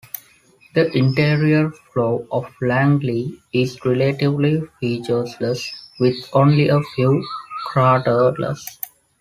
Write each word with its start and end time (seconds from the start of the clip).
The 0.73 0.89
interior 0.97 1.69
floor 1.69 2.25
of 2.31 2.47
Langley 2.59 3.39
is 3.53 3.77
relatively 3.85 4.61
featureless, 4.79 5.69
with 5.99 6.15
only 6.33 6.69
a 6.69 6.81
few 6.95 7.23
craterlets. 7.71 8.65